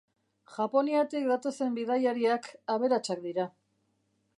[0.53, 3.51] Japoniatik datozen bidaiariak aberatsak dira.